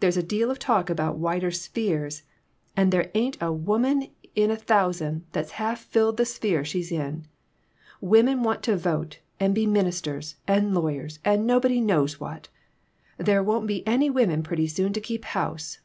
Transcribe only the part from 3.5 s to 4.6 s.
woman in a 64